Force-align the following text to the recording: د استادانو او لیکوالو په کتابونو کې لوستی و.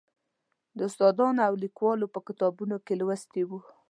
د 0.77 0.79
استادانو 0.89 1.41
او 1.47 1.53
لیکوالو 1.63 2.11
په 2.13 2.19
کتابونو 2.27 2.75
کې 2.85 2.93
لوستی 2.99 3.43
و. 3.49 3.51